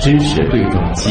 [0.00, 1.10] 知识对撞机，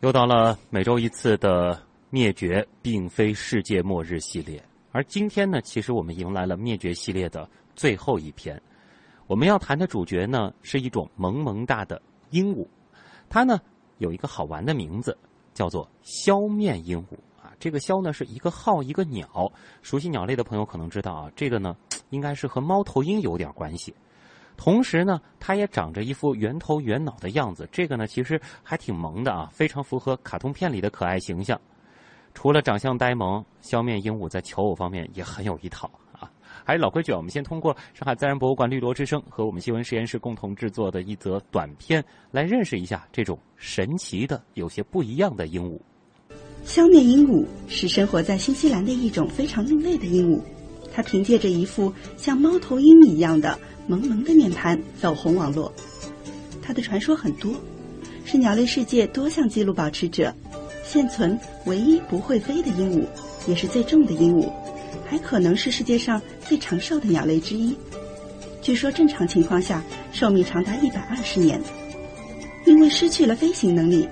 [0.00, 1.80] 又到了每周一次的
[2.10, 4.62] 灭绝并非世界末日系列，
[4.92, 8.60] 而今天呢，其实我们迎来了灭绝系列的最后一篇。
[9.26, 12.00] 我们要谈的主角呢，是一种萌萌哒的
[12.30, 12.66] 鹦鹉，
[13.28, 13.58] 它呢
[13.98, 15.16] 有一个好玩的名字，
[15.52, 17.16] 叫做消面鹦鹉。
[17.58, 19.50] 这个“枭”呢是一个号一个鸟，
[19.82, 21.76] 熟悉鸟类的朋友可能知道啊，这个呢
[22.10, 23.94] 应该是和猫头鹰有点关系。
[24.56, 31.60] 同时呢，它也长着一副圆头圆脑的样子，这个呢其实还挺萌的啊，非常符合卡通片里的可爱形象。
[32.34, 36.30] 除了长相呆萌，消面鹦鹉在求偶方面也很有一套啊。
[36.64, 45.80] 还是老规矩，我们先通过上海自然博物馆绿萝之声和我们新闻实验室共同制作的一则短片，来认识一下这种神奇的、有些不一样的鹦鹉。
[46.64, 50.40] 消面鹦鹉是生活在新西兰的一种非常另类的鹦鹉，
[50.92, 53.58] 它凭借着一副像猫头鹰一样的。
[53.86, 55.72] 萌萌的面盘走红网络，
[56.60, 57.54] 它的传说很多，
[58.26, 60.30] 是鸟类世界多项纪录保持者，
[60.84, 63.06] 现存唯一不会飞的鹦鹉，
[63.46, 64.46] 也是最重的鹦鹉，
[65.06, 67.74] 还可能是世界上最长寿的鸟类之一。
[68.60, 69.82] 据说正常情况下
[70.12, 71.58] 寿命长达一百二十年。
[72.66, 74.06] 因为失去了飞行能力，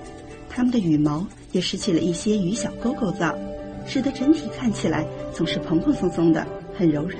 [0.49, 3.37] 它们的羽毛也失去了一些鱼小钩构造，
[3.85, 6.45] 使得整体看起来总是蓬蓬松松的，
[6.77, 7.15] 很柔软。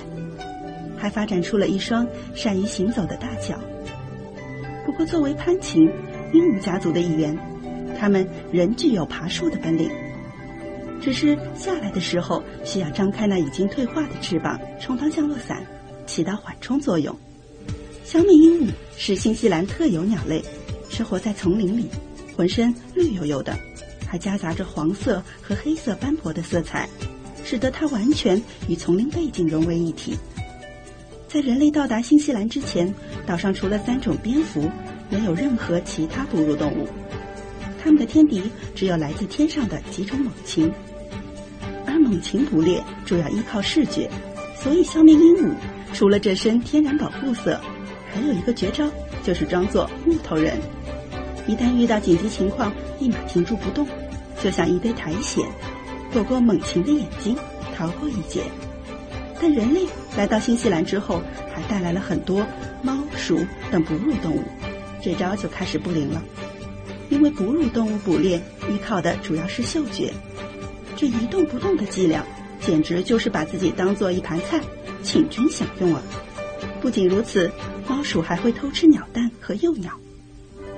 [0.97, 3.59] 还发展出了一双善于行走的大脚。
[4.86, 5.83] 不过，作为攀禽
[6.33, 7.38] 鹦鹉家族的一员，
[8.00, 9.89] 它们仍具有爬树的本领。
[11.00, 15.64] 只是下来的时候需要张开那已经退化的翅膀，充当降落伞，
[16.08, 17.16] 起到缓冲作用。
[18.03, 20.44] 小米鹦鹉是新西兰特有鸟类，
[20.89, 21.86] 生活在丛林里，
[22.36, 23.55] 浑身绿油油的，
[24.08, 26.88] 还夹杂着黄色和黑色斑驳的色彩，
[27.44, 30.17] 使得它完全与丛林背景融为一体。
[31.27, 32.94] 在人类到达新西兰之前，
[33.25, 34.72] 岛上除了三种蝙蝠，
[35.09, 36.87] 没有任何其他哺乳动物。
[37.83, 38.42] 它们的天敌
[38.73, 40.71] 只有来自天上的几种猛禽，
[41.86, 44.09] 而猛禽捕猎主要依靠视觉，
[44.55, 45.53] 所以消灭鹦鹉
[45.93, 47.59] 除了这身天然保护色，
[48.14, 48.89] 还有一个绝招，
[49.23, 50.58] 就是装作木头人。
[51.47, 53.87] 一旦遇到紧急情况，立马停住不动，
[54.43, 55.45] 就像一堆苔藓，
[56.11, 57.35] 躲过猛禽的眼睛，
[57.75, 58.43] 逃过一劫。
[59.39, 59.85] 但人类
[60.17, 61.21] 来到新西兰之后，
[61.53, 62.45] 还带来了很多
[62.81, 63.39] 猫、鼠
[63.71, 64.43] 等哺乳动物，
[65.02, 66.21] 这招就开始不灵了。
[67.09, 70.11] 因为哺乳动物捕猎依靠的主要是嗅觉，
[70.97, 72.25] 这一动不动的伎俩，
[72.59, 74.59] 简直就是把自己当做一盘菜，
[75.03, 76.02] 请君享用啊！
[76.81, 77.49] 不仅如此，
[77.87, 79.91] 猫鼠还会偷吃鸟蛋和幼鸟，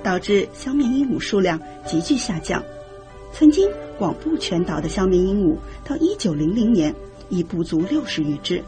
[0.02, 2.62] 导致消灭鹦鹉数量急剧下降。
[3.32, 3.68] 曾经
[3.98, 6.94] 广布全岛的消灭鹦鹉，到一九零零年。
[7.32, 8.60] 已不足六十余只，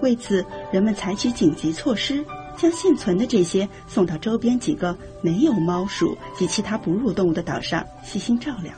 [0.00, 0.42] 为此，
[0.72, 2.24] 人们采取紧急措施，
[2.56, 8.72] 将现存的这些送到周边几个没有猫鼠及其他哺乳动物的岛上细心照料。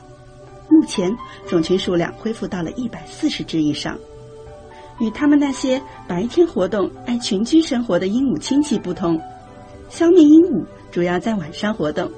[0.69, 1.09] 目前，
[1.47, 3.97] 种群数量恢复到了一百四十只以上。
[4.99, 9.17] 与他们那些白天活动、爱群居生活的鹦鹉亲戚不同，
[9.89, 12.11] 消灭鹦鹉主要在晚上活动，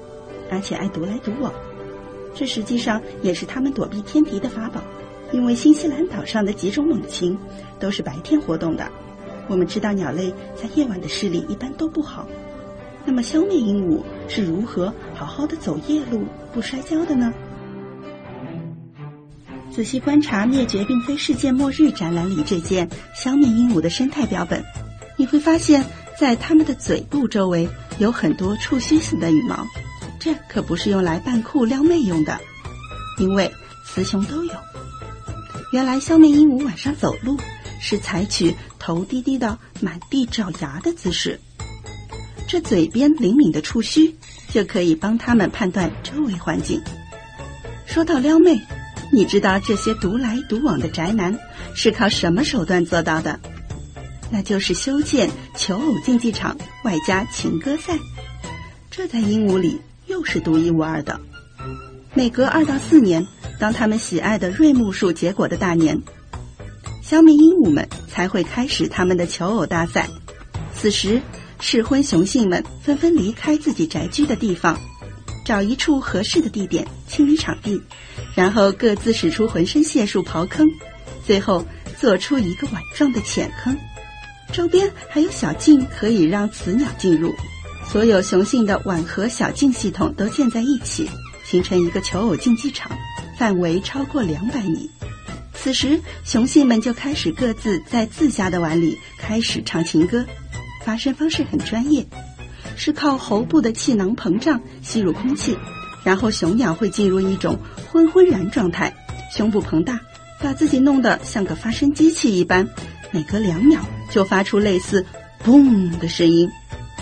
[0.50, 1.52] 而且爱独来独往。
[2.34, 4.82] 这实际上也是它们躲避天敌的法宝。
[5.32, 7.36] 因为新西兰岛上的几种猛禽
[7.80, 8.88] 都是白天活动的，
[9.48, 12.28] 我们知道鸟类在夜晚的视力一般都不好。
[13.04, 17.34] 那么，消灭鹦鹉是如何好好的走夜路不摔跤的呢？
[19.72, 24.64] 仔细观察《灭绝并非世界末日》展览里这件消灭鹦鹉的生态标本，
[25.16, 25.84] 你会发现
[26.18, 27.68] 在它们的嘴部周围
[27.98, 29.66] 有很多触须似的羽毛，
[30.18, 32.38] 这可不是用来扮酷撩妹用的，
[33.18, 33.52] 因为
[33.84, 34.52] 雌雄都有。
[35.72, 37.36] 原来，消灭鹦鹉晚上走路
[37.80, 41.38] 是采取头低低的满地找牙的姿势。
[42.48, 44.16] 这嘴边灵敏的触须
[44.50, 46.80] 就可以帮它们判断周围环境。
[47.84, 48.60] 说到撩妹，
[49.12, 51.36] 你知道这些独来独往的宅男
[51.74, 53.38] 是靠什么手段做到的？
[54.30, 57.98] 那就是修建求偶竞技场，外加情歌赛。
[58.90, 61.20] 这在鹦鹉里又是独一无二的。
[62.14, 63.26] 每隔二到四年。
[63.58, 65.98] 当他们喜爱的瑞木树结果的大年，
[67.02, 70.10] 消灭鹦鹉们才会开始他们的求偶大赛。
[70.74, 71.22] 此时，
[71.58, 74.78] 适婚雄性们纷纷离开自己宅居的地方，
[75.42, 77.80] 找一处合适的地点清理场地，
[78.34, 80.68] 然后各自使出浑身解数刨坑，
[81.24, 81.64] 最后
[81.98, 83.74] 做出一个碗状的浅坑，
[84.52, 87.34] 周边还有小径可以让雌鸟进入。
[87.90, 91.08] 所有雄性的碗和小径系统都建在一起，
[91.44, 92.90] 形成一个求偶竞技场。
[93.38, 94.90] 范围超过两百米，
[95.52, 100.24] 此时，雄性们就开始各自在自家的碗里开始唱情歌，
[100.86, 102.06] 发声方式很专业，
[102.76, 105.54] 是靠喉部的气囊膨胀吸入空气，
[106.02, 107.58] 然后雄鸟会进入一种
[107.92, 108.90] 昏昏然状态，
[109.30, 110.00] 胸部膨大，
[110.40, 112.66] 把自己弄得像个发声机器一般，
[113.10, 115.04] 每隔两秒就发出类似
[115.44, 116.50] “嘣”的声音，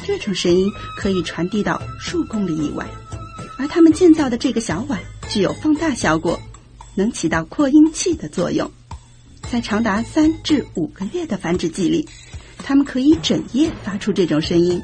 [0.07, 2.87] 这种声音可以传递到数公里以外，
[3.59, 6.41] 而他们建造的这个小碗具有放大效果。
[6.97, 8.71] 能起到扩音器的作用，
[9.51, 12.09] 在长达三至五个月的繁殖季里，
[12.59, 14.81] 它们可以整夜发出这种声音，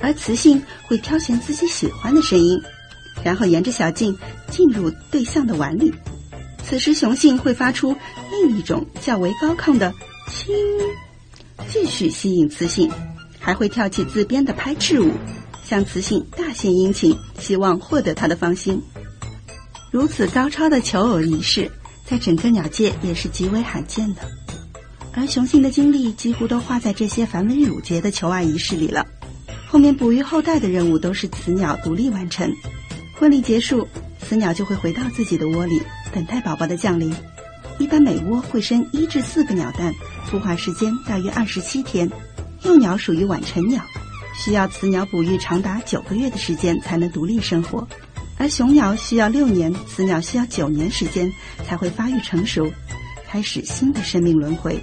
[0.00, 2.60] 而雌性会挑选自己喜欢的声音，
[3.22, 4.18] 然后沿着小径
[4.50, 5.94] 进入对象的碗里。
[6.64, 7.94] 此时，雄性会发出
[8.32, 9.94] 另一种较为高亢的
[10.28, 10.52] “轻”，
[11.68, 12.90] 继续吸引雌性，
[13.38, 15.12] 还会跳起自编的拍翅舞，
[15.64, 18.80] 向雌性大献殷勤，希望获得它的芳心。
[19.90, 21.70] 如此高超的求偶仪式，
[22.04, 24.22] 在整个鸟界也是极为罕见的。
[25.12, 29.06] 而雄性的精力几乎都花在这些繁文缛节的求爱仪式里了。
[29.66, 32.52] 后面哺育后代的任务都是雌鸟独立完成。
[33.18, 33.88] 婚礼结束，
[34.20, 35.80] 雌鸟就会回到自己的窝里，
[36.12, 37.14] 等待宝宝的降临。
[37.78, 39.92] 一般每窝会生一至四个鸟蛋，
[40.30, 42.10] 孵化时间大约二十七天。
[42.62, 43.82] 幼鸟属于晚成鸟，
[44.34, 47.86] 需要雌鸟哺育长达九个月的时间才能独立生活。
[48.38, 51.32] 而雄鸟需要六年，雌鸟需要九年时间
[51.66, 52.70] 才会发育成熟，
[53.28, 54.82] 开始新的生命轮回。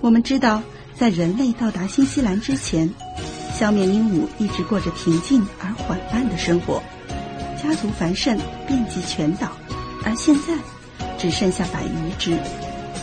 [0.00, 0.62] 我们知道，
[0.98, 2.88] 在人类到达新西兰之前，
[3.58, 6.82] 消灭鹦鹉一直过着平静而缓慢的生活，
[7.62, 9.50] 家族繁盛，遍及全岛。
[10.04, 10.54] 而现在，
[11.24, 12.36] 只剩下百余只，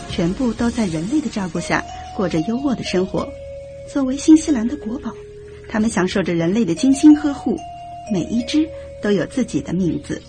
[0.08, 1.84] 全部都在人类的照顾下
[2.14, 3.28] 过着优渥的生活。
[3.92, 5.12] 作为新西兰的国宝。
[5.68, 7.58] 它们享受着人类的精心呵护，
[8.12, 8.64] 每一只
[9.02, 10.22] 都有自己的名字。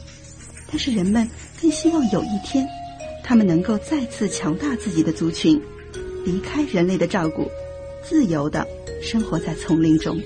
[0.71, 1.29] 但是人们
[1.61, 2.67] 更希望有一天，
[3.23, 5.61] 它们能够再次强大自己的族群，
[6.25, 7.47] 离开人类的照顾，
[8.03, 8.65] 自由的
[9.03, 10.19] 生活在丛林中。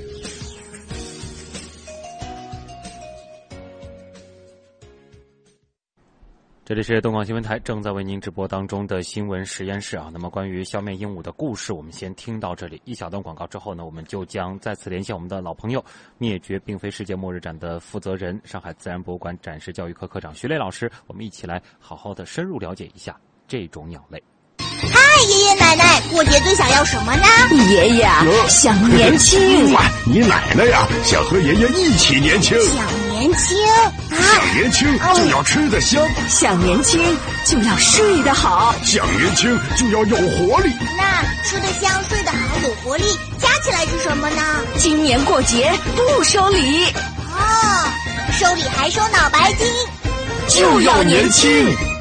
[6.68, 10.10] 这里是东广新闻台正在为您直播当中的新闻实验室啊。
[10.12, 12.82] 那么关于消灭鹦鹉的故事，我们先听到这里。
[12.84, 15.82] 一小段广告之后呢，我们就将再次连线我们的老朋友——
[16.20, 23.18] 灭绝并非世界末日展的负责人、上海自然博物馆展示教育科科长徐磊老师，我们一起来好好的深入了解一下
[23.48, 24.22] 这种鸟类。
[24.60, 27.24] 嗨，爷爷奶奶，过节最想要什么呢？
[27.50, 29.40] 你爷爷啊，想年轻。
[30.06, 32.60] 你奶奶呀，想和爷爷一起年轻。
[32.60, 33.92] 想年轻啊！
[34.12, 36.08] 想年轻就要吃得香。
[36.30, 37.02] 想年轻
[37.46, 38.76] 就要睡得好。
[38.84, 40.72] 想年轻就要有活力。
[40.96, 44.42] 那吃得香、睡得好、有活力，加起来是什么呢？
[44.78, 46.86] 今年过节不收礼。
[47.34, 47.90] 哦，
[48.32, 49.68] 收礼还收脑白金，
[50.48, 51.97] 就要年轻。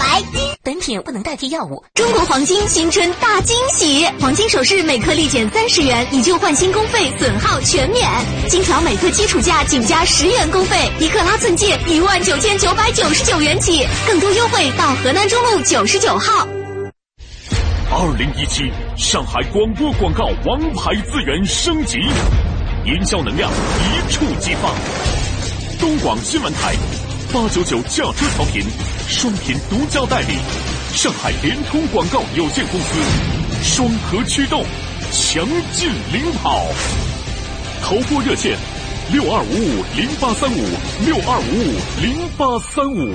[0.00, 0.40] 白金。
[0.62, 1.84] 本品不能代替药物。
[1.94, 8.08] 中国黄金新春大惊喜，黄金首饰每克立减三十元，以旧换新工费损耗全免。
[8.48, 16.48] 金条每克基础价仅加十元工费，一克拉钻戒一万九千九百九十九元起，更多优惠到河南中路九十九号。
[17.92, 21.98] 二零一七上海广播广告王牌资源升级，
[22.86, 24.72] 营销能量一触即发。
[25.80, 26.74] 东广新闻台。
[27.32, 28.60] 八九九驾车调频，
[29.06, 30.34] 双频独家代理，
[30.92, 33.00] 上海联通广告有限公司，
[33.62, 34.64] 双核驱动，
[35.12, 36.66] 强劲领跑。
[37.82, 38.58] 投播热线：
[39.12, 40.56] 六二五五零八三五
[41.06, 43.14] 六二五五零八三五。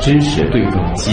[0.00, 1.10] 知识对撞机。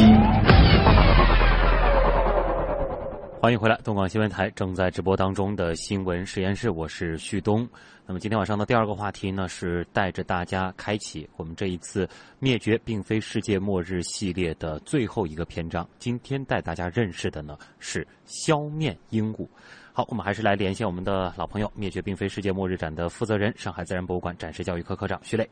[3.41, 7.67] 欢迎回来，东广新闻台正在直播当中的新闻实验室，我是旭东。
[8.05, 12.07] 那么今天晚上的第二个话题呢，是带着大家开启我们这一次
[12.37, 15.89] 灭绝并非世界末日系列的最后一个篇章。
[15.97, 19.49] 今天带大家认识的呢是消灭鹦鹉。
[19.91, 25.49] 好，我们还是来连线我们的老朋友——灭绝并非世界末日展的负责人、上海自然博物馆展示教育科科长徐磊。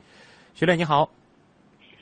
[0.54, 1.10] 徐磊，你好。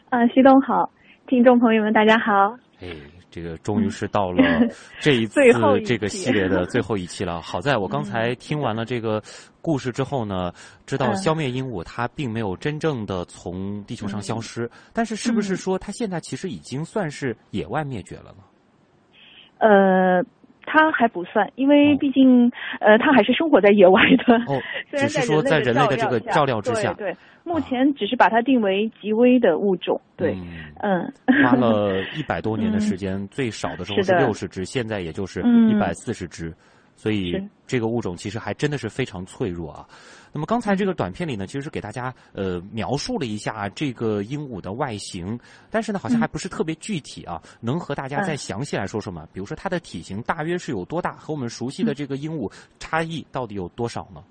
[0.09, 0.91] 啊，旭东好，
[1.27, 2.57] 听众朋友们，大家好。
[2.81, 2.89] 哎。
[3.37, 4.43] 这个终于是到了
[4.99, 5.39] 这一次
[5.85, 7.39] 这个系列的最后一期了。
[7.39, 9.21] 好在我刚才听完了这个
[9.61, 10.51] 故事之后呢，
[10.87, 18.43] 知道消灭鹦鹉它并没有真正的从地球上消失，但是是不是说它现在其实已经算是野外灭绝了呢？
[19.59, 20.25] 呃。
[20.69, 24.35] 它还不算，因为毕竟，呃，它还是生活在野外的。
[24.45, 29.99] 哦， 虽然在人类的这个照料之下，对，目前只是把它定为极危的物种。
[30.17, 30.37] 对，
[30.81, 31.09] 嗯，
[31.43, 36.53] 花了 一百多年的时间，最少的时候是六十只，现在也就是一百四十只，
[36.97, 39.87] 所以这个物种其实还真的是非常脆弱啊。
[40.33, 45.39] 那么刚才这个短片里呢，其实是给大家呃描述了一下这个鹦鹉的外形，
[45.71, 49.25] 但是呢好像还不是特别具体啊，能和大家再嗯详细来说说吗？
[49.31, 54.21] 比如说它的体型大约是有多大，和我们熟悉的这个鹦鹉差异到底有多少呢？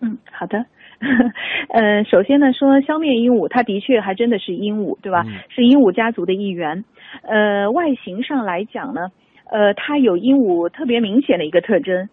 [0.00, 0.58] 嗯，好的。
[1.74, 5.24] 呃，首先呢，说消灭鹦鹉，它的确还真的是鹦鹉，对吧？
[5.26, 6.84] 嗯是鹦鹉家族的一员。
[7.22, 9.08] 呃，外形上来讲呢，
[9.52, 12.08] 呃，它有鹦鹉特别明显的一个特征，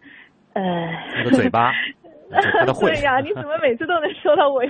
[0.53, 0.61] 呃，
[1.17, 1.71] 那个嘴巴。
[2.79, 4.69] 对呀，你怎么每次都能说到我要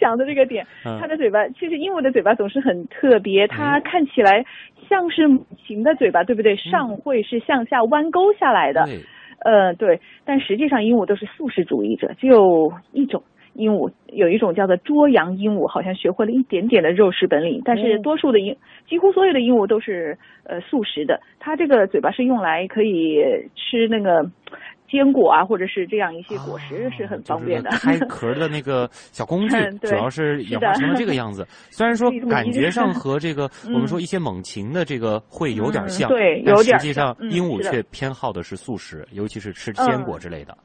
[0.00, 0.66] 讲的这个点？
[0.84, 4.44] 嗯它的嘴巴，其实鹦鹉的嘴巴总是很特别，它看起来
[4.88, 6.56] 像是母禽的嘴巴，对不对？
[6.56, 8.84] 上喙是向下弯钩下来的。
[8.86, 8.98] 对，
[9.44, 13.22] 呃，对，但实际上鹦鹉都是素食主义者，只有一种
[13.58, 18.56] 鹦鹉，有一种叫做捉羊鹦鹉，好像学会了一点点的肉食本领，但是多数的鹦，
[18.88, 21.20] 几乎所有的鹦鹉都是呃素食的。
[21.40, 23.18] 它这个嘴巴是用来可以
[23.56, 24.22] 吃那个
[24.88, 27.68] 坚果啊，或者是这样一些果实，是很方便的。
[27.70, 31.44] 哦就是开壳的那个小工具 主要是演化成了这个样子。
[31.70, 40.56] 虽然说 感觉上 和这个嗯我们说一些猛禽的这个会有点像，嗯对但有点实际上鹦鹉却偏好的是素食，尤其是吃坚果之类的。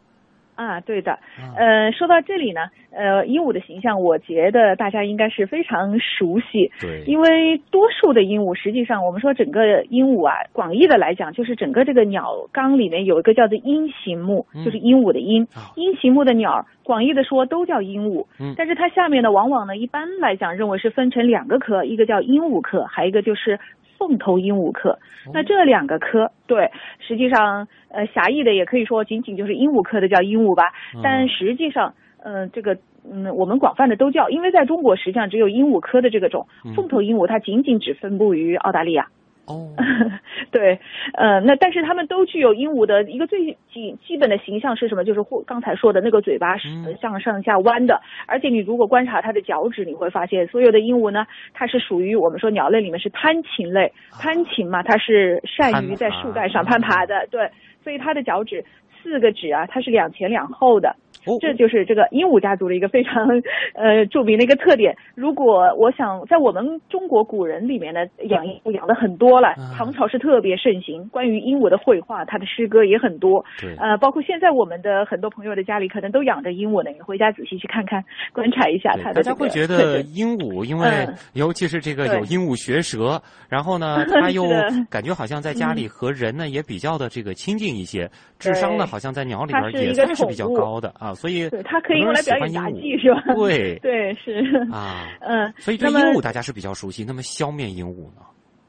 [0.56, 1.54] 啊，对的，啊。
[1.58, 14.64] 呃，说到这里呢，呃，鹦鹉的形象，我觉得大家应该是非常熟悉，对，因为多数的鹦鹉，实际上我们说整个鹦鹉啊，广义的来讲，就是整个这个鸟纲里面有一个叫做鹰形目，嗯。
[14.64, 18.54] 就是鹦鹉的鹰啊，鹰形目的鸟，广义的说都叫鹦鹉，嗯。
[18.58, 23.60] 但是它下面呢，往往呢，一般来讲认为是分成两个科，一个叫鹦鹉科，还有一个就是
[24.08, 25.00] 凤头鹦鹉科。
[25.34, 26.70] 那这两个科，对，
[27.00, 30.64] 实际上呃狭义的也可以说仅仅就是鹦鹉科的叫鹦鹉吧，
[31.02, 31.94] 但实际上，
[32.24, 32.78] 嗯、这个。
[33.06, 39.08] 嗯，我们广泛的都叫，因为在中国实际上只有鹦鹉科的这个种嗯凤头鹦鹉，它仅仅只分布于澳大利亚。
[39.46, 39.76] 哦，
[40.52, 40.80] 对，
[41.16, 45.04] 呃，那但是它们都具有鹦鹉的一个最基基本的形象是什么？
[45.04, 46.98] 就是或刚才说的那个嘴巴是嗯。
[47.02, 57.50] 向上下弯的，而且你如果观察它的脚趾，你会发现所有的鹦鹉呢，它是属于我们说鸟类里面是攀禽类，攀禽嘛，它是善于在树干上攀爬的，对，
[57.84, 58.64] 所以它的脚趾
[59.02, 60.96] 四个趾啊，它是两前两后的。
[61.26, 63.28] 哦这就是这个鹦鹉家族的一个非常
[63.76, 64.96] 呃著名的一个特点。
[65.16, 71.08] 如果我想在我们中国古人里面呢，养鹦鹉养的很多了啊，唐朝是特别盛行。
[71.10, 73.44] 关于鹦鹉的绘画，它的诗歌也很多。
[73.60, 78.04] 对，呃，包括现在我们的很多朋友的家里可能都养着鹦鹉呢，你回家仔细去看看，
[78.34, 79.34] 观察一下它的、这个。
[79.34, 84.44] 大家会觉得鹦鹉，因为嗯尤其是这个有鹦鹉学舌，然后呢， 它又
[84.90, 93.22] 感觉好像在家里和人呢也比较的这个亲近一些，智商呢好像在鸟里边也算是比较高的啊，所以对，它可以用来表演杂技是吧？
[93.36, 94.44] 对 对，是。
[94.72, 98.22] 啊， 嗯，所以对鹦鹉大家是比较熟悉，那么消灭鹦鹉呢？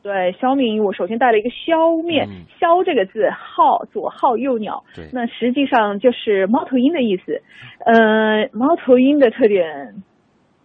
[0.02, 7.40] 对，消灭鹦鹉首先带了一个消灭，嗯消这个字，号左号右鸟，对，那实际上就是猫头鹰的意思。
[7.86, 9.94] 呃，猫头鹰的特点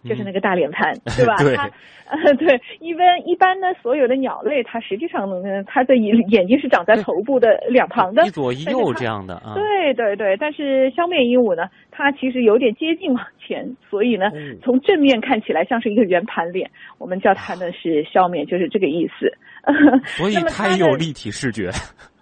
[0.04, 1.36] 就是那个大脸盘，对吧？
[1.56, 1.70] 它
[2.10, 8.30] 呃，对，一般 一般呢，所有的鸟类，它实际上呢，它的眼眼睛是长在头部的两旁的一。
[8.30, 19.32] 左一右这样的啊，对对对，但是消灭鹦鹉呢，它其实有点接近往前，所以呢，哦从正面看起来像是一个圆盘脸，我们叫它呢是消灭，就是这个意思。
[20.16, 21.68] 所以它有立体视觉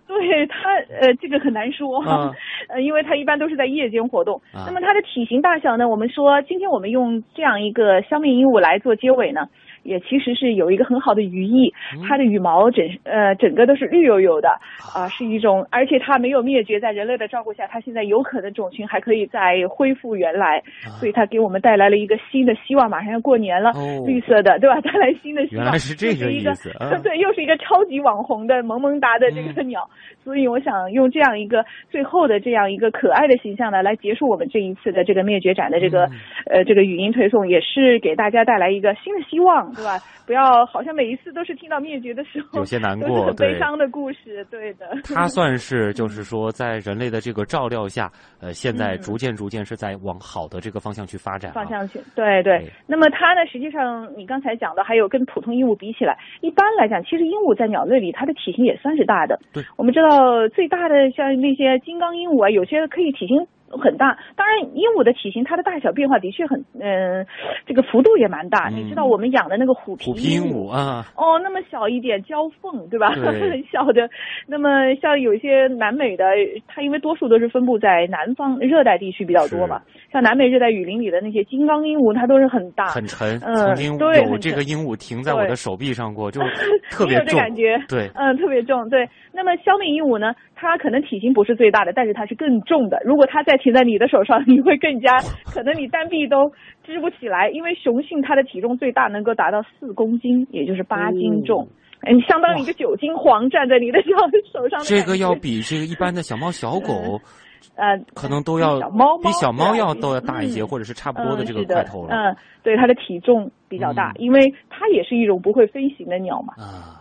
[0.18, 2.32] 对它，呃，这个很难说，啊
[2.70, 4.40] 呃，因为它一般都是在夜间活动。
[4.54, 5.86] 啊那么它的体型大小呢？
[5.86, 9.46] 我们说，今天我们用这样一个消灭鹦鹉来做结尾呢，
[9.88, 11.72] 也其实是有一个很好的寓意。
[11.96, 14.48] 嗯它的羽毛整呃整个都是绿油油的
[14.94, 20.62] 啊、是一种，而且它没有灭绝，在人类的照顾下，它现在有可能种群还可以再恢复原来，
[20.98, 22.88] 所以它给我们带来了一个新的希望。
[22.88, 24.80] 马上要过年了，哦绿色的，对吧？
[24.80, 25.64] 带来新的希望。
[25.64, 29.88] 原来是这个又一个意思啊 对，又是一个超级网红的萌萌哒的这个嗯鸟，
[30.24, 36.12] 所以我想用这样一个最后的这样一个可爱的形象呢，来结束我们这一次的这个灭绝展的这个、嗯
[36.50, 39.96] 呃这个语音推送，也是给大家带来一个新的希望，对吧？
[40.26, 43.58] 不要好像每一次都是听到灭绝的时候有些难过，很悲。
[43.58, 44.86] 伤的故事，对的。
[45.02, 51.54] 它算是就是说，在人类的这个照料下，呃，现在嗯逐渐逐渐是在往好的这个方向去发展、啊。
[51.54, 52.70] 方向去，对对对。
[52.86, 59.38] 那么它呢，实际上你刚才讲的，还有跟普通鹦鹉比起来，一般来讲，其实鹦鹉在鸟类里它的体型也算是大的。
[59.52, 63.46] 对，我们知道最大的像那些金刚鹦鹉啊，有些可以体型。
[63.70, 67.26] 很大，当然鹦鹉的体型它的大小变化的确很，嗯、
[67.66, 68.68] 这个幅度也蛮大。
[68.70, 73.14] 嗯你知道我们养的那个虎皮鹦鹉啊，哦，那么小一点，交凤，对吧？
[73.14, 74.08] 对很 小的。
[74.46, 76.24] 那么像有一些南美的，
[76.66, 79.80] 它因为多数都是分布在南方热带地区比较多嘛，
[80.12, 83.38] 像南美热带雨林里的那些金刚鹦鹉，它都是很大，很沉。
[83.44, 86.40] 嗯曾经对这个鹦鹉停在我的手臂上过，就
[86.90, 87.38] 特别重。
[87.38, 87.76] 感觉？
[87.88, 88.88] 对，嗯，特别重。
[88.88, 93.00] 对，那么消灭鹦鹉呢，它可能体型不是最大的，但是它是更重的。
[93.04, 95.16] 如果它再停在你的手上，你会更加
[95.54, 96.50] 可能你单臂都
[96.84, 101.68] 支不起来，因为雄性它的体重最大能够达到四公斤，也就是八斤重。
[102.02, 104.08] 嗯，相当于一个九斤黄站在你的小
[104.52, 104.80] 手上。
[104.82, 107.20] 这个要比这个一般的小猫小狗，
[107.78, 108.80] 呃，可能都要
[109.22, 112.08] 比小猫要都要大一些，嗯或者是差不多的这个块头了。
[112.10, 116.54] 嗯，对，它的体重比较大，嗯因为它也是一种不会飞行的鸟嘛。
[116.56, 116.97] 啊，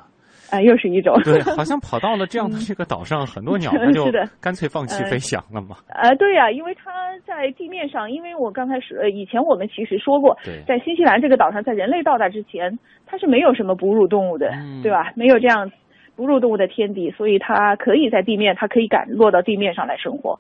[0.51, 1.20] 啊、又是一种。
[1.24, 4.06] 对， 好像跑到了这样的这个岛上，很多鸟 它就
[4.42, 5.77] 干脆放弃呃飞翔了嘛。
[5.89, 6.92] 呃，对呀、因为它
[7.25, 10.38] 在地面上，因为我刚开始呃以前我们其实说过，
[10.68, 15.12] 在新西兰这个岛上，在人类到达之前，它是没有什么哺乳动物的，嗯对吧？
[15.16, 15.70] 没有这样
[16.16, 20.39] 哺乳动物的天敌，所以它可以在地面，它可以敢落到地面上来生活。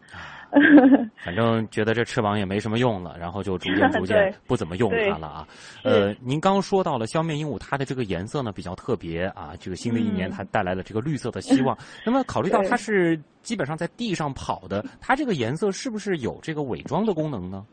[1.23, 5.47] 反正觉得这翅膀也没什么用了，然后就逐渐逐渐 不怎么用它了啊。
[5.83, 11.77] 呃，您刚说到了消灭鹦鹉，它的这个颜色呢比较特别啊，这个新的一年嗯它带来了这个绿色的希望。
[12.05, 17.65] 那么考虑到它是基本上在地上跑的，它这个颜色是不是有这个伪装的功能呢？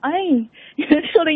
[0.00, 0.10] 哎，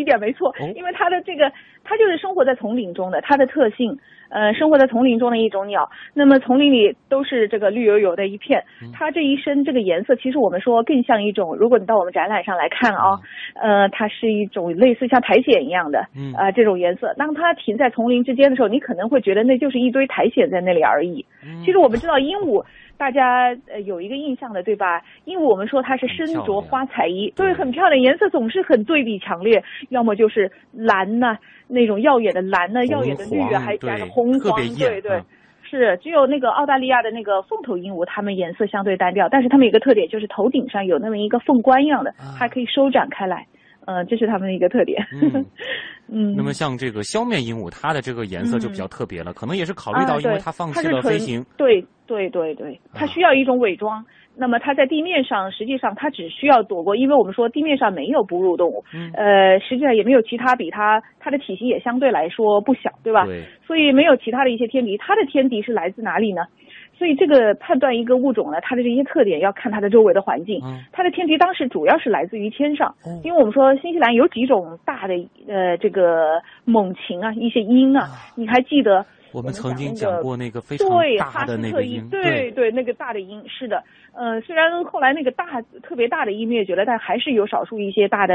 [0.06, 1.52] 点没错哦，因为它的这个，
[1.84, 3.98] 它就是生活在丛林中的，它的特性，
[4.30, 5.86] 呃，生活在丛林中的一种鸟。
[6.14, 13.18] 那么丛林里都是这个绿油油的一片嗯，它这一身这个颜色，其实我们说更像一种，如果你到我们展览上来看啊，
[13.60, 17.12] 呃，它是一种类似像苔藓一样的，嗯啊、这种颜色。
[17.18, 21.26] 当它停在丛林之间的时候，你可能会觉得那就是一堆苔藓在那里而已。
[21.44, 22.64] 嗯其实我们知道鹦鹉，
[22.98, 25.02] 大家呃有一个印象的，对吧？
[25.24, 27.46] 因为我们说它是身着花彩衣，对。
[27.46, 31.36] 对，很漂亮，颜色总是很对比强烈，要么就是蓝呐、
[31.68, 35.12] 那种耀眼的蓝呐、红耀眼的绿啊，还加上红黄特别，艳对对。
[35.16, 35.24] 啊。
[35.68, 42.32] 是，只有那个澳大利亚的那个凤头鹦鹉，它们颜色相对单调，但是它们有一个特点，就是头顶上有那么一个凤冠一样的，啊。
[42.38, 43.44] 还可以收展开来，
[43.84, 45.04] 呃，这是它们的一个特点。
[45.12, 45.44] 嗯。
[46.08, 51.44] 嗯，那么像这个消灭鹦鹉，它的这个颜色就比较特别了，可能也是考虑到，因为它放弃了飞行。
[51.56, 54.04] 对对对对，它啊需要一种伪装。
[54.38, 63.24] 那么它在地面上，实际上它只需要躲过，因为我们说地面上没有哺乳动物，嗯呃，实际上也没有其他比它它的体型也相对来说不小，对吧？
[63.24, 66.42] 对，所以没有其他的一些天敌，它的天敌是来自哪里呢？
[66.98, 70.60] 所以这个判断一个物种呢，它的这些特点要看它的周围的环境。
[70.62, 75.14] 嗯它的天敌当时主要是来自于天上，嗯因为我们说新西兰有几种大的
[75.48, 79.06] 呃这个猛禽啊，一些鹰啊，你还记得？
[79.36, 83.84] 我们曾经讲过那个非常对，大的那个音，对对，那个大的音是的，
[84.16, 88.34] 呃，虽然后来那个大特别大的鹰灭绝了，但还是有少数一些大的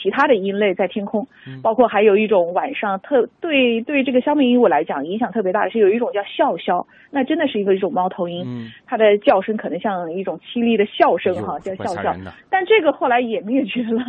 [0.00, 14.04] 其他的鹰类在天空，嗯包括还有一种晚上特对对这个消灭鹦鹉来讲影响特别大的是有一种叫啸枭，那真的是一个一种猫头鹰，嗯，它的叫声可能像一种凄厉的笑声哈，叫怪啸枭吓人的，但这个后来也灭绝了，哦，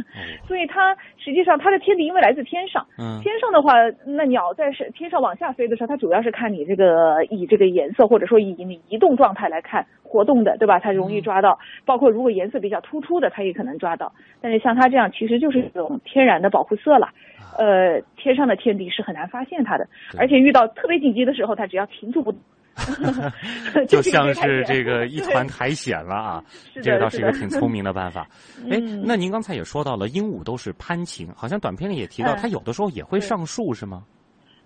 [0.47, 2.84] 所以它实际上它的天敌因为来自天上。
[2.97, 3.73] 嗯，天上的话，
[4.06, 10.77] 那鸟在是天上往下飞的时候，它主要是看你这个以这个颜色或者说以你移动状态来看活动的，对吧？
[10.79, 11.57] 它容易抓到。
[11.85, 14.11] 包括如果颜色比较突出的，它也可能抓到。
[14.41, 17.09] 但是像它这样，其实就是一种天然的保护色了。
[17.57, 19.87] 呃，天上的天敌是很难发现它的，
[20.17, 22.41] 而且遇到特别紧急的时候，它只要停住不动
[23.87, 26.43] 就像是这个一 团苔藓了啊，
[26.81, 28.27] 这个倒是一个挺聪明的办法。
[28.71, 34.01] 哎嗯，那您刚才也说到了鹦鹉都是攀禽，好像短片里也提到，嗯它有的时候也会上树，是吗？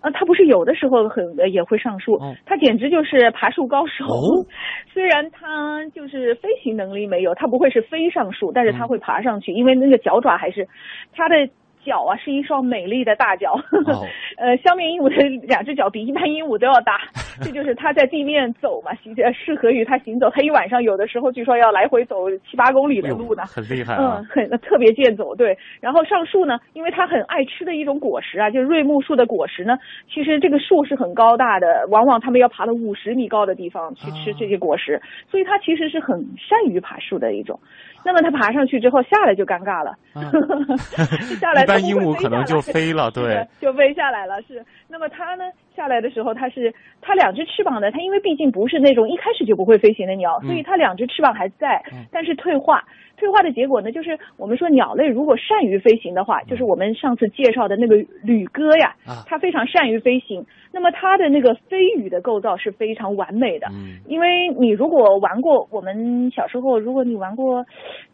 [0.00, 4.04] 啊，它不是有的时候很呃也会上树哦，它简直就是爬树高手。
[4.06, 4.44] 哦
[4.92, 10.66] 虽然它就是飞行能力没有，它不会是飞上树，但是它嗯会爬上去，因为那个脚爪还是
[11.12, 11.48] 它的。
[11.88, 13.54] 脚啊，是一双美丽的大脚。
[13.86, 14.04] 哦
[14.38, 15.16] 呃，消灭鹦鹉的
[15.48, 17.00] 两只脚比一般鹦鹉都要大，
[17.42, 20.30] 这就是它在地面走嘛，行呃适合于它行走。
[20.30, 23.42] 它一晚上有的时候据说要来回走七八公里的路呢。
[23.46, 24.22] 很厉害嗯啊，！
[24.30, 25.56] 很特别健走，对。
[25.80, 29.76] 然后上树呢，因为它很爱吃的一种果实啊，就是瑞木树的果实呢。
[30.12, 37.58] 其实这个树是很高大的，往往它们要爬到五十米高的地方去吃啊这些果实，所以它其实是很善于爬树的一种。
[38.04, 40.30] 那么它爬上去之后下来就尴尬了，啊
[41.40, 44.40] 下来 鹦鹉可能就飞了， 对，就飞下来了。
[44.42, 45.44] 是，那么它呢
[45.76, 52.82] 下来的时候，它是它两只翅膀呢，它因为毕竟不是那种一开始就不会飞行的鸟，所以嗯它两只翅膀还在嗯，但是退化。
[53.18, 60.46] 退化的结果呢，就是我们说鸟类如果善于飞行的话，就是我们上次介绍的那个旅鸽呀啊，它非常善于飞行。
[60.70, 67.66] 那么它的那个飞羽的构造是非常完美的，嗯因为你如果玩过，我们小时候如果你玩过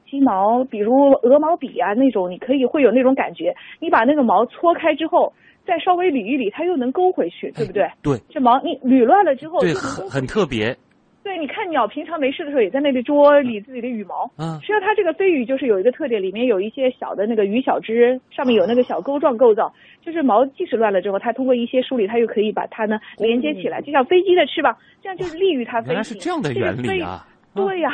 [0.08, 5.32] 鸡毛，比如鹅毛笔啊那种，你可以会有那种感觉，你把那个毛搓开之后，
[5.66, 7.88] 再稍微捋一捋，它又能勾回去，对不对？
[8.02, 10.76] 对这毛你捋乱了之后，对，很很特别，
[11.24, 14.30] 对，你看鸟平常没事的时候也在那里捉理自己的羽毛。
[14.36, 19.72] 嗯实际上，它这个飞羽就是有一个特点，里面有一些小的那个羽小枝，上面有那个小钩状构造，
[20.04, 25.92] 就是毛即使乱了之后，它通过一些梳理，它又可以把它呢连接起来，就像飞机的翅膀，这样就是利于它飞行。
[25.94, 27.26] 原来是这样的原理啊！
[27.54, 27.90] 对呀，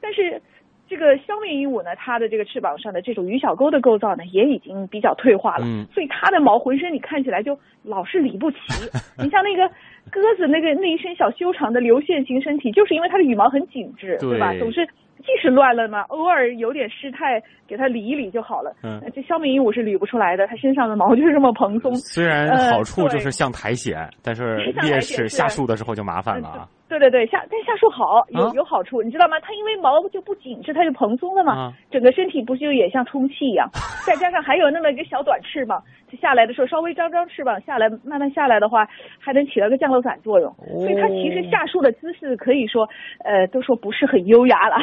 [0.00, 0.40] 但是。
[0.88, 8.58] 这个消灭鹦鹉呢，它的这个翅膀上的这种鱼小钩的构造呢，也已经比较退化了，嗯所以它的毛浑身你看起来就老是理不齐。
[9.22, 9.68] 你像那个
[10.10, 14.54] 鸽子那个那一身小修长的流线型身体，就是因为它的羽毛很紧致，对吧？
[14.58, 14.86] 总是
[15.18, 18.72] 即使乱了嘛，偶尔有点失态，给它理一理就好了。
[18.82, 21.94] 嗯这消灭鹦鹉是理不出来的，它身上的毛就是这么蓬松。
[21.96, 26.68] 虽然呃好处就是像苔藓，但是像苔烈藓是士下树的时候就麻烦了啊。
[26.88, 29.38] 对对对，下但下树好有、啊有好处，你知道吗？
[29.40, 33.68] 它因为毛就不紧致，它就蓬松了嘛，啊整个身体不就也像充气一样？
[34.06, 38.86] 再加上还有那么一个小短翅膀，它下来的时候稍微张张翅膀下来，慢慢下来的话，
[39.18, 40.50] 还能起到个降落伞作用。
[40.80, 42.88] 所以它其实下树的姿势可以说，
[43.24, 44.76] 呃，都说不是很优雅了，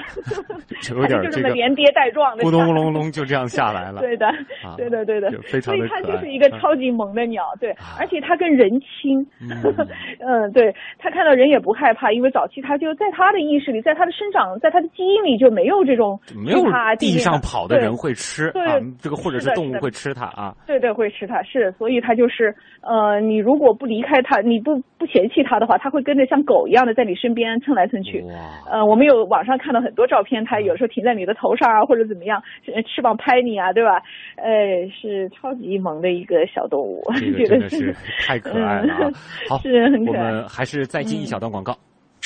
[0.94, 2.74] 有点它就这么连跌带撞的咕咚下来。
[2.74, 4.02] 隆隆就这样下来了。
[4.06, 4.28] 对的，
[4.64, 9.50] 啊对的，对的，非常所以它就是一个嗯超级萌的鸟，对啊，而且它跟人亲，嗯
[10.22, 20.54] 嗯，对，它看到人也不害怕，因为早期它就在它的意识里，在它的生长，在它的基因里就没有这种没有它地上跑的人会吃对啊，这个或者是动物会吃它啊。
[20.68, 28.22] 对对，会吃它，是，所以它就是，呃，你如果不离开它，你不不嫌弃它的话，它会跟着像狗一样的在你身边蹭来蹭去。
[28.22, 28.34] 哇，
[28.72, 32.42] 呃，我们有网上看到很多照片，它有时候停在你的头上啊，或者怎么样，
[32.74, 34.02] 呃翅膀拍你啊，对吧？
[34.38, 39.12] 呃，是超级萌的一个小动物，这个 觉得真的是太可爱了
[39.62, 41.74] 是很可爱们还是再进一小段广告。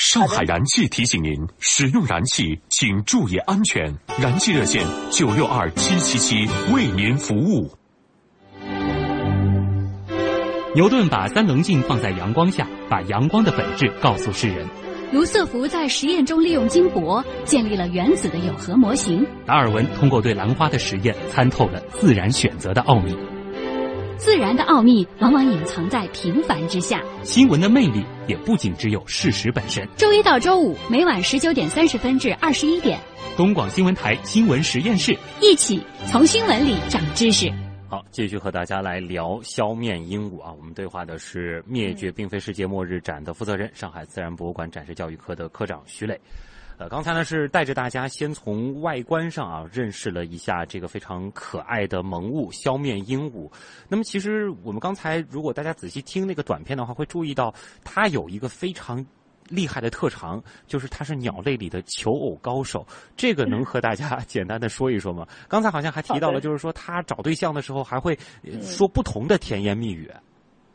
[0.02, 3.94] 上海燃气提醒您，使用燃气请注意安全。
[4.18, 7.70] 燃气热线九六二七七七为您服务。
[10.74, 14.66] 牛顿把三棱镜放在阳光下，把阳光的本质告诉世人。
[15.12, 19.22] 卢瑟福在实验中利用金箔建立了原子的有核模型。
[19.44, 23.14] 达尔文通过对兰花的实验，参透了自然选择的奥秘。
[24.20, 27.02] 自然的奥秘往往隐藏在平凡之下。
[27.22, 29.88] 新闻的魅力也不仅只有事实本身。
[29.96, 33.00] 周一到周五每晚十九点三十分至二十一点，
[33.34, 37.50] 东广新闻台新闻实验室，一起从新闻里长知识。
[37.88, 40.52] 好，继续和大家来聊消灭鹦鹉啊。
[40.52, 46.20] 我们对话的是《灭绝并非世界末日展》的负责人，上海自然博物馆展示教育科的科长徐磊。
[46.80, 53.52] 呃，刚才呢是带着大家先从外观上啊认识了一下这个非常可爱的萌物消灭鹦鹉。
[53.86, 59.04] 那么其实我们刚才如果大家仔细听那个短片的话，会注意到它有一个非常
[59.50, 62.86] 厉害的特长，就是它是鸟类里的求偶高手。
[63.14, 65.26] 这个能和大家 简单的说一说吗？
[65.48, 70.10] 刚才好像还提到了，就是说它找对象的时候还会呃说不同的甜言蜜语。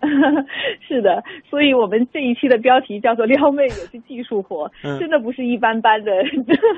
[0.88, 6.12] 是的，所以我们这一期的标题叫做“撩妹也是技术活”，嗯真的不是一般般的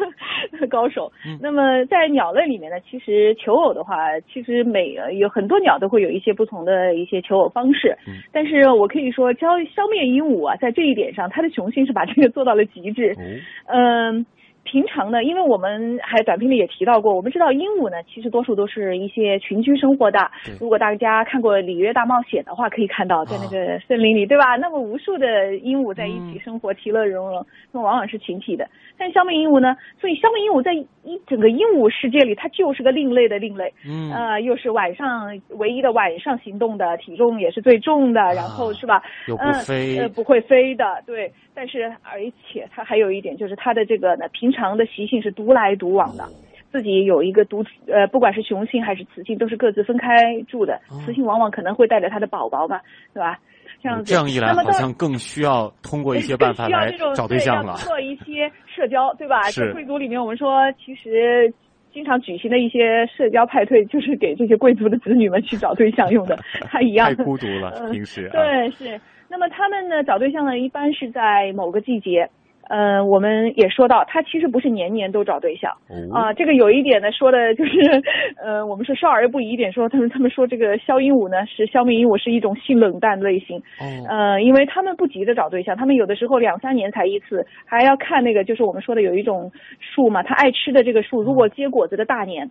[0.70, 1.12] 高手。
[1.26, 7.96] 嗯那么在鸟类里面呢，其实求偶的话，其实每呃有很多鸟都会有一些不同的一些求偶方式。
[8.08, 13.12] 嗯但是我可以说，消消灭鹦鹉啊，在这一点上，它的雄性是把这个做到了极致。
[13.18, 13.22] 哦，
[13.68, 14.26] 嗯，
[14.70, 20.20] 平常呢，因为我们还短片里也提到过，我们知道鹦鹉呢，其实多数都是一些群居生活的。
[20.60, 24.58] 如果大家看过《里约大冒险》的话，可以看到在那个森林里，对吧？
[24.58, 28.68] 那么无数的鹦鹉在一起嗯生活，其乐融融，那么往往是群体的。
[29.00, 33.72] 但消灭鹦鹉呢，所以消灭鹦鹉在一整个鹦鹉世界里，它就是个另类的另类。
[33.88, 39.02] 嗯，呃，又是晚上唯一的晚上行动的，体重也是最重的，然后是吧？
[39.28, 41.32] 又不嗯飞呃，不会飞的，对。
[41.54, 46.24] 但是而且它还有一点，就是它的这个呢，平常的习性是独来独往的。
[46.72, 50.08] 自己有一个独呃，不管是雄性还是雌性，都是各自分开
[50.48, 50.76] 住的。
[50.90, 52.82] 哦雌性往往可能会带着它的宝宝嘛，
[53.14, 53.40] 对吧？
[53.82, 54.04] 这样子。
[54.06, 57.74] 这样一来，好像更需要通过一些 办法来找对象了。
[57.78, 59.42] 做一些社交，对吧？
[59.50, 61.54] 是在贵族里面，我们说其实。
[61.94, 66.38] 经常举行的一些社交派对，就是给这些贵族的子女们去找对象用的，
[66.70, 67.08] 他一样。
[67.08, 68.32] 太孤独了，嗯 平时啊。
[68.34, 69.02] 对，是。
[69.28, 72.30] 那么他们呢，找对象呢，一般是在某个季节。
[72.70, 75.72] 呃，我们也说到，他其实不是年年都找对象
[76.12, 77.80] 哦啊、这个有一点呢，说的就是，
[78.44, 92.50] 呃，我们是少儿不宜一点说，他们他们说这个消鹦鹉呢是消灭鹦鹉是一种性冷淡类型，哦，呃，因为他们不急着找对象，他们有的时候两三年才一次，还要看那个就是我们说的有一种树嘛，他爱吃的这个树，如果结果子的大年。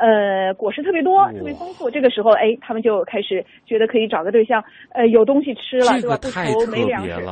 [0.00, 1.90] 呃，果实特别多，特别丰富。
[1.90, 4.62] 这个时候，哎，他们就开始觉得可以找个对象，
[4.94, 6.44] 呃，有东西吃了，这个对吧？
[6.54, 7.24] 不愁没粮食。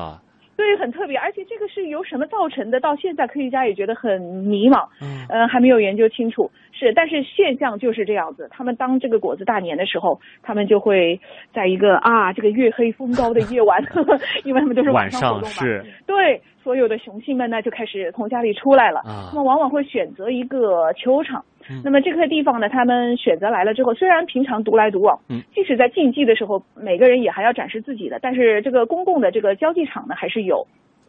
[0.56, 2.80] 对，很特别，而且这个是由什么造成的？
[2.80, 6.50] 到现在科学家也觉得很迷茫，嗯呃，还没有研究清楚。
[6.72, 8.48] 是，但是现象就是这样子。
[8.50, 11.18] 他们当这个果子大年的时候，他们就会
[11.52, 13.82] 在一个啊这个月黑风高的夜晚，
[14.44, 19.00] 因为他们都是晚上活动嘛，是对，所有的雄性们呢就开始从家里出来了。
[19.00, 21.44] 啊他们往往会选择一个球场。
[21.70, 30.66] 嗯那么这块地方呢，他们选择来了之后，虽然平常独来独往，嗯，即使在竞技的时候，每个人也还要展示自己的，但是这个公共的这个交际场呢还是有。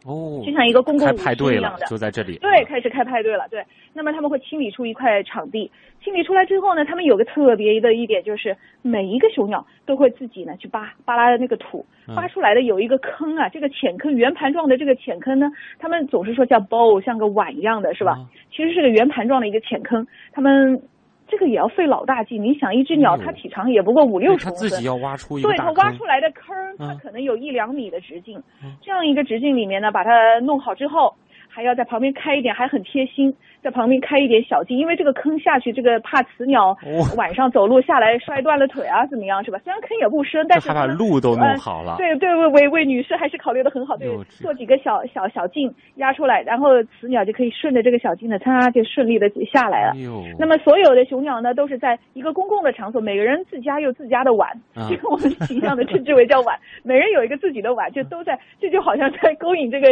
[0.08, 2.38] 哦，就像一个公共舞开派对一样的，，就在这里。
[2.38, 3.46] 对，开始开派对了。
[3.50, 5.70] 对，那么他们会清理出一块场地，
[6.02, 15.46] 清理出来之后呢，他们有个特别的一点就是，每一个雄鸟都会自己呢去扒扒拉的那个土，嗯扒出来的有一个坑啊，这个浅坑圆盘状的这个浅坑呢，
[15.78, 18.12] 他们总是说叫 bowl，像个碗一样的是吧？
[18.12, 20.80] 啊其实是个圆盘状的一个浅坑，他们。
[21.28, 26.04] 这个也要费老大劲，你想，一只鸟它体长也不过五六十公分，它自己要挖出一个对，它挖出。
[26.08, 28.38] 来的坑儿，它嗯可能有一两米的直径。
[28.64, 31.14] 嗯这样一个直径里面呢，把它弄好之后，
[31.46, 39.58] 还要在旁边开一点，还很贴心，在旁边开一点小径，因为这个坑下去，这个怕雌鸟哦晚上走路下来摔断了腿啊，怎么样是吧？
[39.64, 41.96] 虽然坑也不深，但是这还把路都弄呃好了。
[41.96, 49.92] 对对，为为为女士还是考虑的很好，对做几个小小小径压出来，然后雌鸟就可以顺着这个小径呢，它就顺利的下来了。
[49.96, 59.88] 哎，那么所有的雄鸟呢，都是在一个公共的场所，每个人自家有自家的碗，啊这个我们形象的称之为叫碗，每人有一个自己的碗，就都在，这就好像在勾引这个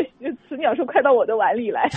[0.49, 1.89] 雌鸟说快到我的碗里来，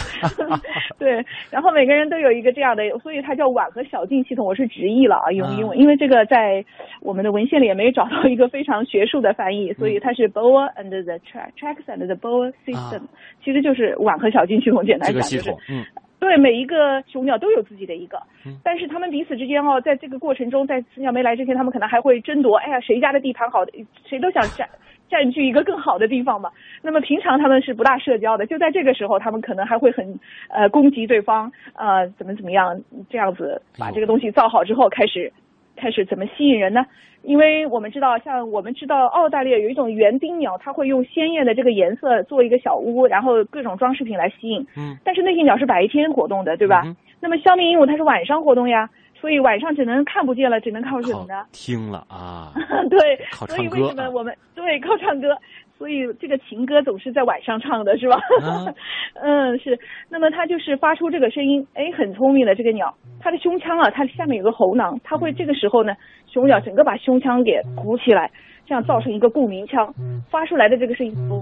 [0.97, 6.63] 对，然后每个人都有一个这样的，所以它叫碗和小径系统，我是直译了啊，用英文，因为这个在
[7.01, 13.01] 我们的文献里也没有找到一个非常学术的翻译，所以它是 boa and the track tracks and the boa system，、
[13.43, 15.83] 其实就是碗和小径系统，简单讲就是这个嗯，
[16.19, 23.65] 对，每一个雄鸟都有自己的一个嗯，但是它们彼此之间哦，在这个过程中，在雌鸟没来之前，它们可能还会争夺，哎呀，谁家的地盘好，
[24.05, 24.67] 谁都想占
[25.09, 26.49] 占据一个更好的地方嘛。
[26.81, 30.19] 那么平常他们是不大社交的，就在这个时候，他们可能还会很
[30.49, 35.31] 呃攻击对方，呃怎么怎么样，这样子把这个东西造好之后，开始
[35.75, 36.85] 开始怎么吸引人呢？
[37.23, 44.65] 因为我们知道，像我们知道澳大利亚有一种园丁鸟，它会用鲜艳的这个颜色做一个小屋，然后各种装饰品来吸引。
[44.77, 46.83] 嗯，但是那些鸟是白天活动的，对吧？
[46.85, 51.45] 嗯那么消灭鹦鹉它是晚上活动呀，所以晚上只能看不见了，只能靠什么呢？
[51.51, 52.53] 听了啊，
[52.89, 55.35] 对，靠所以唱歌啊为什么我们对靠唱歌？
[55.77, 58.17] 所以这个情歌总是在晚上唱的，是吧？
[58.41, 58.67] 啊
[59.21, 59.79] 嗯，是。
[60.09, 65.93] 那么它就是发出这个声音，哎，很聪明的这个鸟，它的胸腔啊，它下面有个喉囊，它会这个时候呢，
[66.27, 68.29] 雄鸟整个把胸腔给鼓起来，
[68.67, 69.93] 这样造成一个共鸣腔，
[70.29, 71.41] 发出来的这个声音，嘣，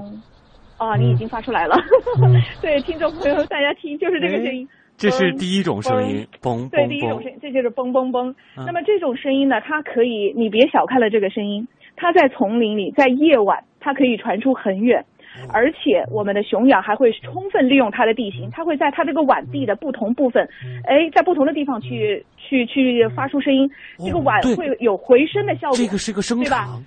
[0.78, 1.76] 啊，你已经发出来了。
[2.62, 4.68] 对，听众朋友，大家听，就是这个声音。
[4.98, 8.34] 这是第一种声音，嘣对，第一种声，音，这就是嘣嘣嘣。
[8.58, 15.00] 嗯那么这种声音呢，它可以，你别小看了这个声音，它在丛林里，在夜晚，它可以传出很远。
[15.02, 15.06] 哦
[15.54, 25.78] 而且我们的雄鸟还会充分利用它的地形，它会在它这个碗地的不同部分，嗯哎，在不同的地方去去去发出声音，这个碗会有回声的效果。
[25.78, 26.84] 这个是个声对吧场，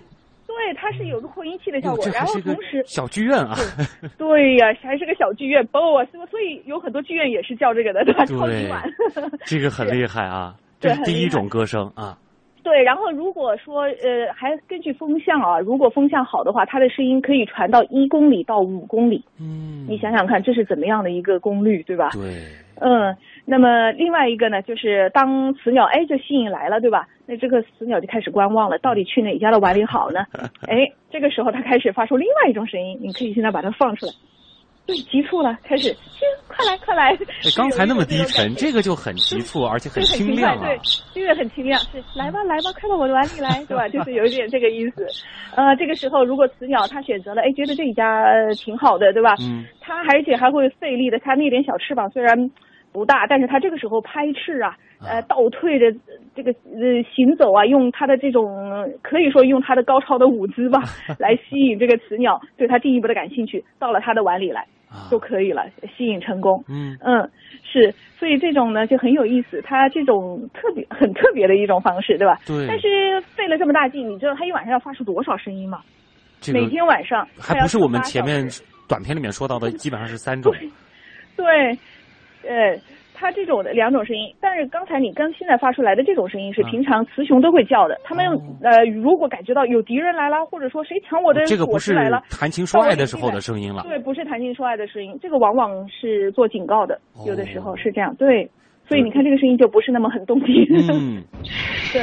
[0.51, 3.55] 对，它是有个扩音器的效果，然后同时小剧院啊，
[4.19, 8.27] 对呀，还是个小剧院，BOA，所以有很多剧院也是叫这个的，对吧？
[8.27, 8.83] 超级碗。
[9.47, 12.19] 这个很厉害啊，对这是第一种歌声啊，
[12.63, 19.25] 对，然后如果说呃，还根据风向啊，如果风向好的话，它的声音可以传到一公里到五公里。
[19.41, 22.11] 嗯，你想想看，这是怎么样的一个功率，对吧？
[22.13, 22.21] 对，
[22.81, 27.07] 嗯，那么另外一个呢，就是当雌鸟哎就吸引来了，对吧？
[27.27, 30.21] 那这个雌鸟就开始观望了，到底去哪家的碗里好呢？
[30.69, 34.13] 哎，这个时候它开始发出另外一种声音，你可以现在把它放出来。
[34.87, 37.13] 对，急促了，开始，亲，快来，快来！
[37.13, 40.79] 哎，刚才那么低沉， 这个就很急促，而且很清亮啊对，
[41.15, 43.87] 这个很清亮，是来吧，来吧，快到我的碗里来，对吧？
[43.91, 45.07] 就是有一点这个意思。
[45.55, 49.37] 呃，这个时候如果雌鸟它选择了，哎，觉得这一家呃挺好的，对吧？
[49.41, 52.51] 嗯，它而且还会费力的，它那点小翅膀虽然
[52.93, 54.77] 不大，但是他这个时候拍翅啊，
[55.07, 55.87] 呃，倒退着
[56.35, 60.81] 这个呃行走啊，用他的这种呃可以说用他的高超的舞姿吧，
[61.19, 65.09] 来吸引这个雌鸟对他进一步的感兴趣，到了他的碗里来啊。
[65.11, 65.65] 就可以了，
[65.97, 66.63] 吸引成功。
[66.69, 66.97] 嗯。
[67.03, 67.31] 嗯，
[67.63, 72.39] 是，所以这种呢就很有意思，它这种特别很特别的一种方式，对吧？
[72.47, 72.67] 对。
[72.67, 75.81] 但是费了这么大劲，你知道它一晚上要发出多少声音吗？
[76.41, 78.49] 这个每天晚上还不是我们前面
[78.89, 80.51] 短片里面说到的， 基本上是三种，
[81.37, 81.79] 对，
[82.49, 82.79] 呃，
[83.15, 92.23] 它这种的两种声音，但是刚才你刚现在发出来的这种声音是嗯平常雌雄都会叫的，它们哦呃如果感觉到有敌人来了，或者说谁抢我的这个不是果实来了。
[92.31, 98.15] 谈情说爱的时候的声音了，对，不是谈情说爱的声音，这个往往是做警告的，有的时候是这样。
[98.17, 98.49] 对，
[98.89, 100.55] 所以你看这个声音就不是那么很动听。
[100.91, 101.23] 嗯，
[101.93, 102.01] 对，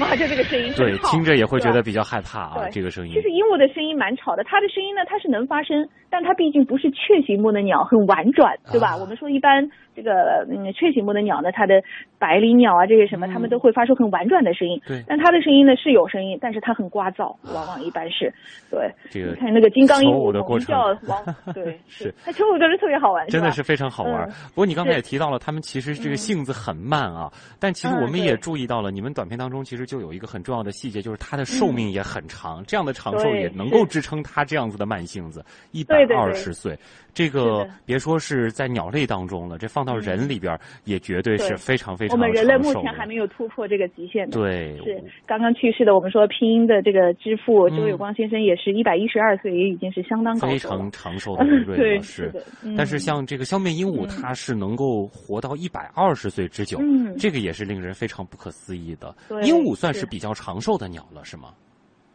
[0.00, 3.12] 哇， 就这个声音对听着也会觉得比较害怕啊，这个声音。
[3.14, 3.20] 其。
[3.22, 8.90] 实鹦鹉的声音蛮吵的，它的声音呢，它是能发声，但它毕竟不是雀形目的鸟，很婉转，对吧？
[8.90, 8.96] 啊。
[8.96, 11.82] 我们说一般这个嗯雀形目的鸟呢，它的
[12.18, 14.80] 百灵鸟啊这些什么，它们都会发出很婉转的声音。
[14.86, 15.02] 对。
[15.08, 18.32] 但它的声音呢是有声音，但是它很聒噪，往往一般是。
[18.70, 18.90] 对。
[19.10, 20.68] 这个你看那个金刚鹦鹉的过程。
[20.68, 24.24] 叫，往对 是，它求偶真是特别好玩，真的是非常好玩。
[24.28, 24.32] 嗯。
[24.48, 26.16] 不过你刚才也提到了，它们其实这个嗯。
[26.16, 27.30] 性子很慢啊。
[27.60, 36.78] 但其实嗯我们也注意到了，你们短片当中其实就有一个很重要的细节，就是它的寿命也很长，这样的长寿也能够支撑它这样子的慢性子，一百二十岁。
[37.16, 41.56] 这个别说是在鸟类当中了，这放到人里边儿也绝对是对。
[41.56, 44.38] 非常非我们人类目前还没有突破这个极限的。
[44.38, 47.76] 对，是刚刚去世的，我们说拼音的这个之父嗯。
[47.78, 50.90] 周有光先生也是一百一十二岁，也已经是相当高非常。
[50.92, 52.42] 长寿的伟瑞 对了，是的。
[52.62, 52.74] 嗯。
[52.76, 54.08] 但是像这个消灭鹦鹉，嗯。
[54.20, 57.16] 它是能够活到一百二十岁之久，嗯。
[57.16, 59.16] 这个也是令人非常不可思议的。
[59.26, 60.06] 对鹦鹉算是是。
[60.06, 61.48] 比较长寿的鸟了，是吗？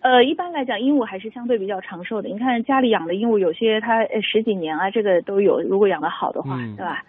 [0.02, 2.28] 呃，一般来讲，鹦鹉还是相对比较长寿的。
[2.28, 5.62] 你看家里养的鹦鹉，有些它呃十几年啊，这个都有。
[5.62, 7.04] 如果养得好的话，嗯对吧？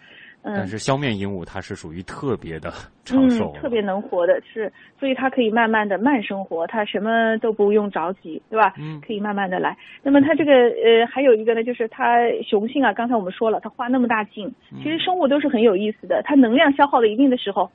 [0.44, 2.68] 嗯但是消灭鹦鹉它是属于特别的
[3.04, 8.74] 长寿、嗯，特别能活的是，所以它可以慢慢的慢生活，它什么都不用着急，对吧？
[8.76, 9.76] 嗯可以慢慢的来。
[10.02, 14.52] 那么它这个呃，还有一个呢，就是它雄性啊，刚才我们说了，它花那么大劲，
[14.82, 17.70] 其实生物都是很有意思的，它能量消耗到一定的时候，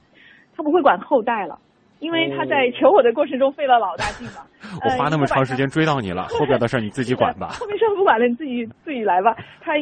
[0.54, 1.58] 它不会管后代了。
[2.00, 4.46] 因为他在求我的过程中费了老大劲了，
[4.84, 7.48] 我花那么长时间追到你了，后边的事儿你自己管吧。
[7.60, 9.36] 后面事儿不管了，你自己自己来吧。
[9.62, 9.80] 他呃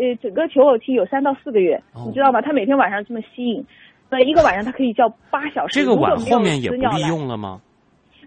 [0.00, 2.40] 呃，整个求偶期有三到四个月，哦你知道吗？
[2.40, 3.64] 他每天晚上这么吸引，
[4.10, 5.78] 那一个晚上他可以叫八小时。
[5.80, 7.60] 这个碗后面也不用了吗？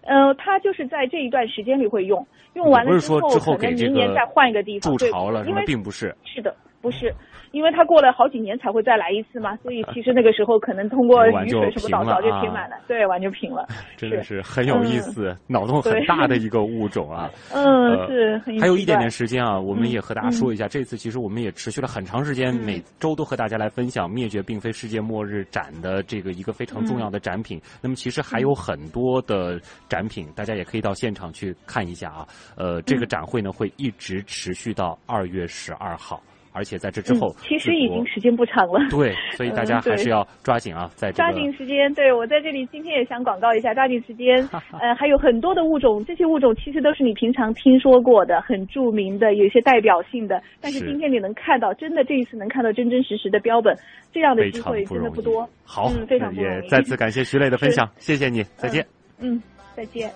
[0.04, 6.16] 呃，他就是在这一段时间里会用，用完了不是说之后可能明年再换一个地方筑对巢了因为并不是。
[6.24, 7.12] 是的，不是，
[7.52, 13.66] 因为他过了好几年才会再来一次嘛，所以其实那个时候可能通过 雨水什么早早就啊填满了，对，完就平了。
[13.98, 17.30] 真的是很有意思，脑洞很大的 一个物种啊。
[17.52, 17.66] 嗯，
[17.98, 27.60] 呃是很奇还有一点点时间啊，我们嗯也和大家说一下，这次其实我们也持续了很长时间，嗯每周都和大家来分享《灭绝并非世界末日》展的这个一个非常重要的展品。
[27.82, 32.28] 那么其实还有很多的展品，大家也可以到现场去看一下啊。
[32.56, 36.22] 呃，这个展会呢会一直持续到二月十二号。
[36.56, 38.80] 而且在这之后嗯，其实已经时间不长了。
[38.90, 44.38] 对，所以大家还是要抓紧啊，在这抓紧时间，对我在这里今天也想广告一下，抓紧时间。
[44.80, 50.42] 呃，还有很多的物种，这些物种其实都是你平常听说过的，很著名的，有一些代表性的。
[50.62, 53.76] 但是是今天你能看到，真的这一次能看到真真实实的标本，
[54.14, 54.84] 这样的机会。
[54.86, 55.48] 真的不多。
[55.66, 56.34] 好，嗯，非常。
[56.36, 58.86] 也再次感谢徐磊的分享， 谢谢你，再见。
[59.20, 59.42] 嗯，
[59.76, 60.10] 再见。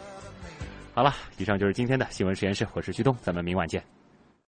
[0.93, 3.98] 好了，以上就是今天的新闻实验室，我是徐东，咱们明晚见。